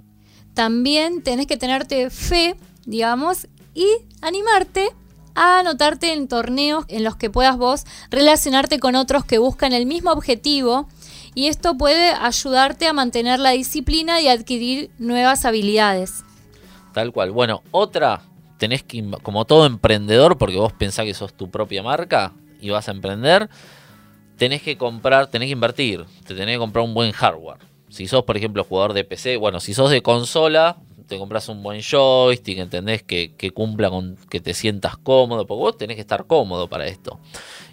También 0.55 1.23
tenés 1.23 1.47
que 1.47 1.59
tenerte 1.59 2.09
fe, 2.11 2.57
digamos, 2.87 3.47
y 3.75 3.87
animarte 4.23 4.89
a 5.35 5.61
anotarte 5.61 6.15
en 6.15 6.29
torneos 6.29 6.87
en 6.89 7.05
los 7.05 7.17
que 7.17 7.29
puedas 7.29 7.59
vos 7.59 7.85
relacionarte 8.11 8.81
con 8.81 8.95
otros 8.95 9.27
que 9.27 9.39
buscan 9.39 9.75
el 9.75 9.85
mismo 9.85 10.11
objetivo 10.11 10.89
y 11.35 11.49
esto 11.49 11.77
puede 11.77 12.09
ayudarte 12.13 12.87
a 12.87 12.95
mantener 12.95 13.39
la 13.39 13.51
disciplina 13.51 14.23
y 14.23 14.29
adquirir 14.29 14.91
nuevas 14.99 15.45
habilidades. 15.45 16.25
Tal 16.95 17.13
cual. 17.13 17.31
Bueno, 17.33 17.63
otra, 17.71 18.23
tenés 18.59 18.83
que, 18.83 19.05
como 19.23 19.45
todo 19.45 19.67
emprendedor, 19.67 20.39
porque 20.39 20.57
vos 20.57 20.73
pensás 20.73 21.05
que 21.05 21.15
sos 21.15 21.35
tu 21.35 21.51
propia 21.51 21.83
marca 21.83 22.33
y 22.61 22.71
vas 22.71 22.89
a 22.89 22.93
emprender, 22.93 23.49
tenés 24.37 24.63
que 24.63 24.77
comprar, 24.77 25.29
tenés 25.29 25.49
que 25.49 25.53
invertir, 25.53 26.05
te 26.27 26.35
tenés 26.35 26.55
que 26.55 26.59
comprar 26.59 26.85
un 26.85 26.95
buen 26.95 27.13
hardware. 27.13 27.59
Si 27.89 28.07
sos, 28.09 28.25
por 28.25 28.37
ejemplo, 28.37 28.65
jugador 28.65 28.93
de 28.93 29.05
PC, 29.05 29.37
bueno, 29.37 29.61
si 29.61 29.75
sos 29.75 29.91
de 29.91 30.03
consola, 30.03 30.77
te 31.07 31.19
compras 31.19 31.49
un 31.49 31.63
buen 31.63 31.81
joystick, 31.83 32.59
entendés 32.59 33.03
que, 33.03 33.35
que 33.35 33.51
cumpla 33.51 33.91
con 33.91 34.17
que 34.29 34.41
te 34.41 34.55
sientas 34.55 34.97
cómodo, 34.97 35.47
porque 35.47 35.61
vos 35.61 35.79
tenés 35.79 35.97
que 35.97 36.01
estar 36.03 36.27
cómodo 36.27 36.69
para 36.69 36.87
esto. 36.87 37.21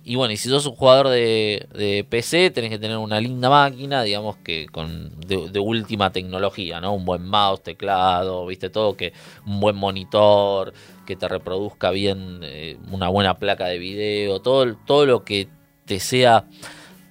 Y 0.05 0.15
bueno, 0.15 0.33
y 0.33 0.37
si 0.37 0.49
sos 0.49 0.65
un 0.65 0.75
jugador 0.75 1.07
de, 1.07 1.67
de 1.73 2.05
PC, 2.07 2.51
tenés 2.51 2.69
que 2.69 2.77
tener 2.77 2.97
una 2.97 3.21
linda 3.21 3.49
máquina, 3.49 4.03
digamos 4.03 4.35
que 4.37 4.67
con 4.67 5.17
de, 5.21 5.59
última 5.59 6.11
tecnología, 6.11 6.81
¿no? 6.81 6.93
Un 6.93 7.05
buen 7.05 7.25
mouse, 7.25 7.63
teclado, 7.63 8.45
viste 8.45 8.69
todo, 8.69 8.97
que 8.97 9.13
un 9.45 9.61
buen 9.61 9.77
monitor, 9.77 10.73
que 11.05 11.15
te 11.15 11.27
reproduzca 11.29 11.91
bien 11.91 12.41
eh, 12.43 12.77
una 12.91 13.07
buena 13.07 13.39
placa 13.39 13.65
de 13.67 13.77
video, 13.77 14.41
todo, 14.41 14.75
todo 14.85 15.05
lo 15.05 15.23
que 15.23 15.47
te 15.85 16.01
sea 16.01 16.47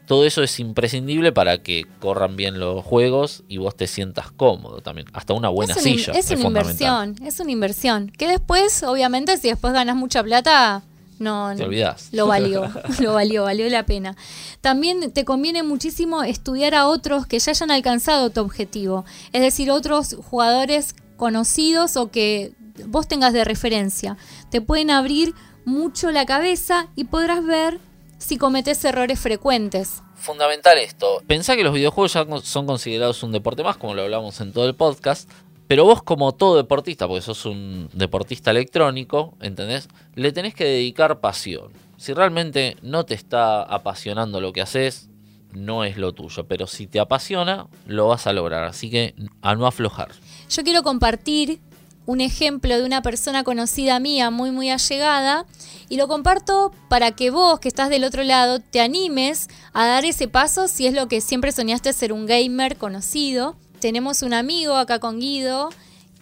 todo 0.06 0.24
eso 0.24 0.42
es 0.42 0.58
imprescindible 0.58 1.32
para 1.32 1.62
que 1.62 1.86
corran 2.00 2.36
bien 2.36 2.58
los 2.58 2.84
juegos 2.84 3.44
y 3.48 3.58
vos 3.58 3.76
te 3.76 3.86
sientas 3.86 4.30
cómodo 4.32 4.80
también. 4.80 5.06
Hasta 5.12 5.32
una 5.32 5.48
buena 5.48 5.74
es 5.74 5.82
silla. 5.82 6.12
es 6.12 6.30
una 6.30 6.42
inversión, 6.42 7.16
es 7.24 7.40
una 7.40 7.50
inversión. 7.50 8.10
Que 8.10 8.28
después, 8.28 8.82
obviamente, 8.82 9.36
si 9.38 9.48
después 9.48 9.72
ganas 9.72 9.96
mucha 9.96 10.22
plata, 10.22 10.82
no, 11.18 11.54
Te 11.54 11.62
olvidás. 11.62 12.08
Lo 12.10 12.26
valió, 12.26 12.68
lo 13.00 13.12
valió, 13.12 13.44
valió 13.44 13.68
la 13.68 13.86
pena. 13.86 14.16
También 14.60 15.12
te 15.12 15.24
conviene 15.24 15.62
muchísimo 15.62 16.24
estudiar 16.24 16.74
a 16.74 16.88
otros 16.88 17.26
que 17.26 17.38
ya 17.38 17.52
hayan 17.52 17.70
alcanzado 17.70 18.30
tu 18.30 18.40
objetivo. 18.40 19.04
Es 19.32 19.40
decir, 19.40 19.70
otros 19.70 20.16
jugadores 20.28 20.96
conocidos 21.16 21.96
o 21.96 22.10
que 22.10 22.52
vos 22.86 23.06
tengas 23.06 23.32
de 23.32 23.44
referencia. 23.44 24.16
Te 24.50 24.60
pueden 24.60 24.90
abrir 24.90 25.32
mucho 25.64 26.10
la 26.10 26.26
cabeza 26.26 26.88
y 26.96 27.04
podrás 27.04 27.44
ver 27.44 27.78
si 28.22 28.38
cometes 28.38 28.84
errores 28.84 29.18
frecuentes. 29.18 30.02
Fundamental 30.14 30.78
esto. 30.78 31.22
Pensá 31.26 31.56
que 31.56 31.64
los 31.64 31.74
videojuegos 31.74 32.12
ya 32.12 32.24
son 32.42 32.66
considerados 32.66 33.22
un 33.22 33.32
deporte 33.32 33.64
más, 33.64 33.76
como 33.76 33.94
lo 33.94 34.02
hablamos 34.02 34.40
en 34.40 34.52
todo 34.52 34.66
el 34.66 34.74
podcast. 34.74 35.28
Pero 35.66 35.84
vos, 35.84 36.02
como 36.02 36.32
todo 36.32 36.56
deportista, 36.56 37.08
porque 37.08 37.22
sos 37.22 37.46
un 37.46 37.88
deportista 37.92 38.50
electrónico, 38.50 39.34
¿entendés? 39.40 39.88
Le 40.14 40.30
tenés 40.32 40.54
que 40.54 40.64
dedicar 40.64 41.20
pasión. 41.20 41.72
Si 41.96 42.12
realmente 42.12 42.76
no 42.82 43.04
te 43.04 43.14
está 43.14 43.62
apasionando 43.62 44.40
lo 44.40 44.52
que 44.52 44.60
haces, 44.60 45.08
no 45.52 45.84
es 45.84 45.96
lo 45.96 46.12
tuyo. 46.12 46.44
Pero 46.46 46.66
si 46.66 46.86
te 46.86 47.00
apasiona, 47.00 47.66
lo 47.86 48.08
vas 48.08 48.26
a 48.26 48.32
lograr. 48.32 48.64
Así 48.64 48.90
que 48.90 49.14
a 49.40 49.54
no 49.54 49.66
aflojar. 49.66 50.10
Yo 50.48 50.62
quiero 50.62 50.82
compartir 50.82 51.60
un 52.06 52.20
ejemplo 52.20 52.76
de 52.76 52.84
una 52.84 53.00
persona 53.02 53.44
conocida 53.44 54.00
mía, 54.00 54.30
muy 54.30 54.50
muy 54.50 54.70
allegada, 54.70 55.46
y 55.88 55.96
lo 55.96 56.08
comparto 56.08 56.72
para 56.88 57.12
que 57.12 57.30
vos 57.30 57.60
que 57.60 57.68
estás 57.68 57.90
del 57.90 58.04
otro 58.04 58.22
lado 58.24 58.60
te 58.60 58.80
animes 58.80 59.48
a 59.72 59.86
dar 59.86 60.04
ese 60.04 60.26
paso 60.28 60.66
si 60.68 60.86
es 60.86 60.94
lo 60.94 61.06
que 61.08 61.20
siempre 61.20 61.52
soñaste 61.52 61.92
ser 61.92 62.12
un 62.12 62.26
gamer 62.26 62.76
conocido. 62.76 63.56
Tenemos 63.80 64.22
un 64.22 64.32
amigo 64.34 64.74
acá 64.76 64.98
con 65.00 65.20
Guido 65.20 65.68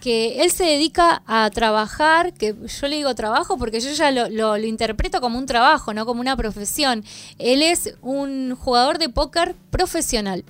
que 0.00 0.42
él 0.42 0.50
se 0.50 0.64
dedica 0.64 1.22
a 1.26 1.50
trabajar, 1.50 2.32
que 2.32 2.54
yo 2.80 2.88
le 2.88 2.96
digo 2.96 3.14
trabajo 3.14 3.58
porque 3.58 3.80
yo 3.80 3.90
ya 3.92 4.10
lo, 4.10 4.30
lo- 4.30 4.56
lo 4.56 4.66
interpreto 4.66 5.20
como 5.20 5.38
un 5.38 5.44
trabajo, 5.44 5.92
no 5.92 6.06
como 6.06 6.22
una 6.22 6.36
profesión. 6.38 7.04
Él 7.38 7.60
es 7.62 7.94
un 8.00 8.56
jugador 8.56 8.98
de 8.98 9.10
póker 9.10 9.54
profesional. 9.70 10.42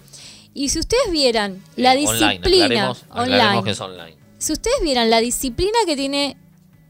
Y 0.54 0.68
si 0.68 0.78
ustedes 0.78 1.10
vieran 1.10 1.62
la 1.76 1.94
Eh, 1.94 2.06
online, 2.06 2.28
disciplina 2.38 2.64
aclaremos, 2.66 3.02
aclaremos 3.10 3.40
online, 3.48 3.64
que 3.64 3.70
es 3.70 3.80
online. 3.80 4.16
Si 4.40 4.52
ustedes 4.52 4.76
vieran 4.82 5.10
la 5.10 5.20
disciplina 5.20 5.78
que 5.86 5.94
tiene 5.94 6.36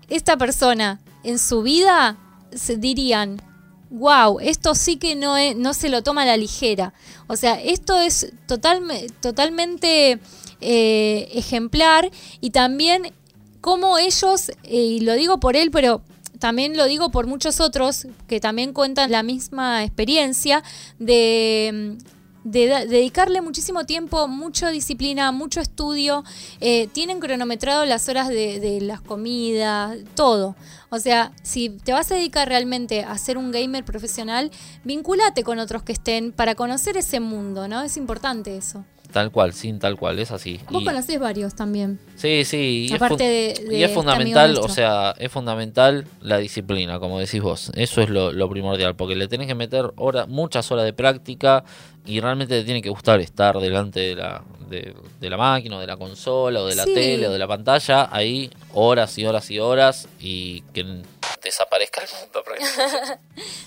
esta 0.08 0.36
persona 0.38 1.00
en 1.24 1.38
su 1.38 1.62
vida, 1.62 2.16
se 2.54 2.76
dirían, 2.76 3.42
wow, 3.90 4.38
esto 4.40 4.74
sí 4.74 4.96
que 4.96 5.16
no, 5.16 5.34
no 5.56 5.74
se 5.74 5.88
lo 5.88 6.02
toma 6.02 6.22
a 6.22 6.26
la 6.26 6.36
ligera. 6.36 6.94
O 7.26 7.36
sea, 7.36 7.60
esto 7.60 8.00
es 8.00 8.32
totalme- 8.46 9.12
totalmente 9.20 10.20
eh, 10.60 11.28
ejemplar 11.34 12.10
y 12.40 12.50
también 12.50 13.12
cómo 13.60 13.98
ellos, 13.98 14.50
eh, 14.62 14.76
y 14.76 15.00
lo 15.00 15.14
digo 15.14 15.40
por 15.40 15.56
él, 15.56 15.70
pero 15.70 16.02
también 16.38 16.76
lo 16.76 16.86
digo 16.86 17.10
por 17.10 17.26
muchos 17.26 17.60
otros 17.60 18.06
que 18.26 18.40
también 18.40 18.72
cuentan 18.72 19.10
la 19.10 19.22
misma 19.22 19.84
experiencia 19.84 20.62
de, 20.98 21.98
de 22.44 22.86
dedicarle 22.86 23.40
muchísimo 23.40 23.84
tiempo, 23.84 24.26
mucha 24.28 24.70
disciplina, 24.70 25.32
mucho 25.32 25.60
estudio. 25.60 26.24
eh, 26.60 26.88
tienen 26.88 27.20
cronometrado 27.20 27.84
las 27.84 28.08
horas 28.08 28.28
de, 28.28 28.60
de 28.60 28.80
las 28.80 29.00
comidas, 29.00 29.98
todo. 30.14 30.56
O 30.90 30.98
sea, 30.98 31.32
si 31.42 31.70
te 31.70 31.92
vas 31.92 32.10
a 32.10 32.16
dedicar 32.16 32.48
realmente 32.48 33.04
a 33.04 33.16
ser 33.18 33.38
un 33.38 33.52
gamer 33.52 33.84
profesional, 33.84 34.50
vincúlate 34.84 35.44
con 35.44 35.58
otros 35.58 35.82
que 35.82 35.92
estén 35.92 36.32
para 36.32 36.54
conocer 36.54 36.96
ese 36.96 37.20
mundo, 37.20 37.68
¿no? 37.68 37.82
Es 37.82 37.96
importante 37.96 38.56
eso. 38.56 38.84
Tal 39.12 39.30
cual, 39.30 39.52
sí, 39.52 39.72
tal 39.74 39.96
cual, 39.96 40.18
es 40.18 40.30
así. 40.30 40.60
Vos 40.70 40.82
Y- 40.82 40.84
conocés 40.84 41.18
varios 41.18 41.54
también. 41.54 41.98
Sí, 42.16 42.44
sí. 42.44 42.86
Y 42.90 42.94
Aparte 42.94 43.50
es, 43.50 43.58
fun- 43.58 43.64
de- 43.66 43.70
de 43.70 43.78
y 43.78 43.82
es 43.82 43.90
este 43.90 43.94
fundamental, 43.94 44.58
o 44.58 44.68
sea, 44.68 45.14
es 45.18 45.30
fundamental 45.32 46.06
la 46.20 46.38
disciplina, 46.38 46.98
como 47.00 47.18
decís 47.18 47.42
vos. 47.42 47.70
Eso 47.74 48.00
es 48.02 48.08
lo, 48.10 48.32
lo 48.32 48.48
primordial, 48.48 48.94
porque 48.96 49.16
le 49.16 49.26
tenés 49.28 49.46
que 49.46 49.54
meter 49.54 49.92
horas, 49.96 50.28
muchas 50.28 50.70
horas 50.70 50.84
de 50.84 50.92
práctica 50.92 51.64
y 52.06 52.20
realmente 52.20 52.58
te 52.58 52.64
tiene 52.64 52.80
que 52.82 52.88
gustar 52.90 53.20
estar 53.20 53.58
delante 53.58 54.00
de 54.00 54.14
la, 54.14 54.42
de, 54.68 54.94
de 55.20 55.30
la 55.30 55.36
máquina, 55.36 55.76
o 55.76 55.80
de 55.80 55.86
la 55.86 55.96
consola, 55.96 56.60
o 56.60 56.66
de 56.66 56.74
la 56.76 56.84
Sí. 56.84 56.94
tele, 56.94 57.28
o 57.28 57.32
de 57.32 57.38
la 57.38 57.48
pantalla, 57.48 58.08
ahí 58.10 58.50
horas 58.72 59.18
y 59.18 59.26
horas 59.26 59.50
y 59.50 59.58
horas 59.58 60.08
y 60.20 60.60
que 60.72 61.02
desaparezca 61.42 62.02
el 62.02 62.08
mundo. 62.20 62.44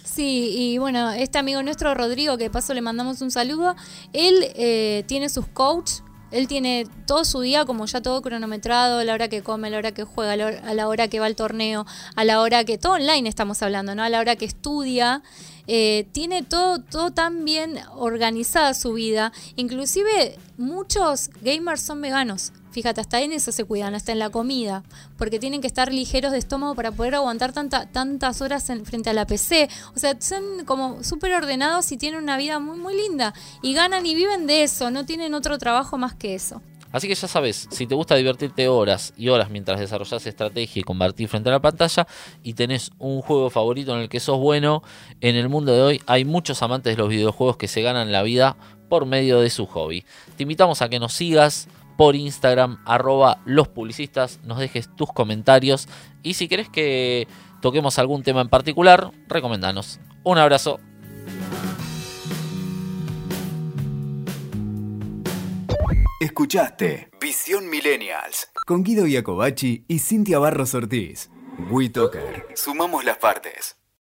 sí, 0.04 0.54
y 0.56 0.78
bueno, 0.78 1.12
este 1.12 1.38
amigo 1.38 1.62
nuestro, 1.64 1.94
Rodrigo, 1.94 2.38
que 2.38 2.46
de 2.46 2.50
paso 2.50 2.74
le 2.74 2.82
mandamos 2.82 3.22
un 3.22 3.32
saludo, 3.32 3.76
él 4.14 4.52
eh, 4.56 5.04
tiene 5.08 5.30
sus 5.30 5.48
coach 5.48 6.02
él 6.34 6.48
tiene 6.48 6.88
todo 7.06 7.26
su 7.26 7.42
día 7.42 7.64
como 7.64 7.86
ya 7.86 8.02
todo 8.02 8.24
cronometrado, 8.24 8.98
a 8.98 9.04
la 9.04 9.14
hora 9.14 9.28
que 9.28 9.44
come, 9.44 9.68
a 9.68 9.72
la 9.72 9.78
hora 9.78 9.92
que 9.92 10.04
juega, 10.04 10.34
a 10.34 10.74
la 10.74 10.88
hora 10.88 11.08
que 11.08 11.20
va 11.20 11.28
al 11.28 11.36
torneo, 11.36 11.86
a 12.16 12.24
la 12.24 12.42
hora 12.42 12.66
que 12.66 12.80
todo 12.80 12.94
online 12.94 13.30
estamos 13.30 13.62
hablando, 13.62 13.94
¿no? 13.94 14.02
A 14.02 14.10
la 14.10 14.20
hora 14.20 14.36
que 14.36 14.46
estudia. 14.46 15.22
Eh, 15.68 16.08
tiene 16.12 16.42
todo, 16.42 16.80
todo 16.80 17.12
tan 17.12 17.46
bien 17.46 17.80
organizada 17.96 18.74
su 18.74 18.94
vida. 18.94 19.32
Inclusive 19.58 20.40
muchos 20.58 21.30
gamers 21.42 21.82
son 21.82 22.02
veganos. 22.02 22.52
Fíjate, 22.74 23.02
hasta 23.02 23.22
en 23.22 23.32
eso 23.32 23.52
se 23.52 23.66
cuidan, 23.66 23.94
hasta 23.94 24.12
en 24.12 24.18
la 24.18 24.32
comida, 24.32 24.82
porque 25.16 25.38
tienen 25.38 25.62
que 25.62 25.68
estar 25.68 25.94
ligeros 25.94 26.32
de 26.32 26.40
estómago 26.40 26.74
para 26.74 26.92
poder 26.92 27.14
aguantar 27.14 27.54
tanta, 27.54 27.86
tantas 27.86 28.42
horas 28.42 28.68
en, 28.72 28.84
frente 28.84 29.12
a 29.12 29.14
la 29.14 29.28
PC. 29.28 29.70
O 29.96 30.00
sea, 30.00 30.20
son 30.20 30.66
como 30.66 31.04
súper 31.04 31.36
ordenados 31.36 31.92
y 31.92 31.98
tienen 31.98 32.24
una 32.24 32.36
vida 32.36 32.58
muy, 32.58 32.80
muy 32.80 32.96
linda. 32.96 33.36
Y 33.62 33.76
ganan 33.76 34.08
y 34.08 34.16
viven 34.16 34.48
de 34.48 34.64
eso, 34.64 34.90
no 34.90 35.06
tienen 35.06 35.36
otro 35.36 35.60
trabajo 35.60 36.00
más 36.00 36.16
que 36.16 36.34
eso. 36.34 36.64
Así 36.92 37.08
que 37.08 37.16
ya 37.16 37.28
sabes, 37.28 37.68
si 37.72 37.88
te 37.88 37.96
gusta 37.96 38.16
divertirte 38.16 38.68
horas 38.68 39.14
y 39.18 39.30
horas 39.30 39.50
mientras 39.50 39.80
desarrollas 39.80 40.28
estrategia 40.28 40.80
y 40.80 40.84
combatir 40.84 41.28
frente 41.28 41.50
a 41.50 41.54
la 41.54 41.60
pantalla 41.60 42.08
y 42.44 42.54
tenés 42.54 42.92
un 43.00 43.22
juego 43.22 43.50
favorito 43.50 43.96
en 43.96 44.02
el 44.02 44.10
que 44.10 44.20
sos 44.20 44.40
bueno, 44.40 44.84
en 45.20 45.36
el 45.36 45.50
mundo 45.50 45.74
de 45.74 45.82
hoy 45.82 46.02
hay 46.06 46.24
muchos 46.24 46.62
amantes 46.62 46.96
de 46.96 47.02
los 47.02 47.10
videojuegos 47.10 47.58
que 47.58 47.68
se 47.68 47.82
ganan 47.82 48.12
la 48.12 48.22
vida 48.22 48.58
por 48.90 49.08
medio 49.08 49.40
de 49.40 49.50
su 49.50 49.66
hobby. 49.66 50.06
Te 50.38 50.44
invitamos 50.44 50.84
a 50.84 50.90
que 50.90 51.00
nos 51.00 51.14
sigas, 51.14 51.68
por 52.04 52.18
Instagram, 52.18 52.80
arroba 52.84 53.40
los 53.46 53.70
publicistas, 53.70 54.42
nos 54.44 54.60
dejes 54.60 54.94
tus 54.94 55.14
comentarios 55.14 55.88
y 56.22 56.34
si 56.34 56.50
querés 56.50 56.68
que 56.68 57.30
toquemos 57.62 57.98
algún 57.98 58.24
tema 58.24 58.42
en 58.42 58.50
particular, 58.50 59.12
recomendanos. 59.30 60.02
Un 60.26 60.38
abrazo. 60.38 60.82
Escuchaste 66.20 67.10
Visión 67.22 67.70
Millennials 67.70 68.50
con 68.68 68.84
Guido 68.84 69.08
Iacobacci 69.08 69.86
y 69.88 70.00
Cintia 70.00 70.40
Barros 70.40 70.74
Ortiz. 70.74 71.30
WeToker. 71.72 72.48
Sumamos 72.54 73.06
las 73.06 73.16
partes. 73.16 73.78